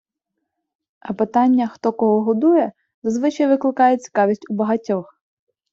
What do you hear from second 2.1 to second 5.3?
годує» зазвичай викликає цікавість у багатьох.